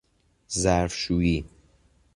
ظرفشویی 0.49 1.45